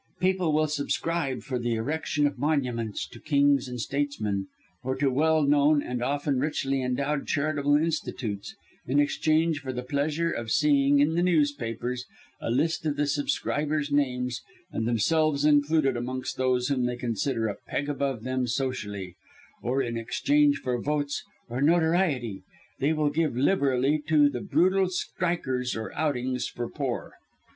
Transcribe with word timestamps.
People 0.19 0.51
will 0.51 0.65
subscribe 0.67 1.43
for 1.43 1.59
the 1.59 1.75
erection 1.75 2.25
of 2.25 2.39
monuments 2.39 3.07
to 3.07 3.19
kings 3.19 3.67
and 3.67 3.79
statesmen, 3.79 4.47
or 4.81 4.95
to 4.95 5.11
well 5.11 5.43
known 5.43 5.83
and, 5.83 6.01
often, 6.01 6.39
richly 6.39 6.81
endowed 6.81 7.27
charitable 7.27 7.75
institutes, 7.75 8.55
in 8.87 8.99
exchange 8.99 9.59
for 9.59 9.71
the 9.71 9.83
pleasure 9.83 10.31
of 10.31 10.49
seeing, 10.49 10.97
in 10.97 11.13
the 11.13 11.21
newspapers, 11.21 12.05
a 12.41 12.49
list 12.49 12.83
of 12.87 12.95
the 12.95 13.05
subscribers' 13.05 13.91
names, 13.91 14.41
and 14.71 14.87
themselves 14.87 15.45
included 15.45 15.95
amongst 15.95 16.35
those 16.35 16.69
whom 16.69 16.87
they 16.87 16.97
consider 16.97 17.45
a 17.47 17.53
peg 17.67 17.87
above 17.87 18.23
them 18.23 18.47
socially; 18.47 19.13
or 19.61 19.83
in 19.83 19.97
exchange 19.97 20.57
for 20.57 20.81
votes, 20.81 21.23
or 21.47 21.61
notoriety, 21.61 22.41
they 22.79 22.91
will 22.91 23.11
give 23.11 23.37
liberally 23.37 24.01
to 24.07 24.29
the 24.29 24.41
brutal 24.41 24.89
strikers, 24.89 25.75
or 25.75 25.93
outings 25.93 26.47
for 26.47 26.67
poor." 26.67 27.13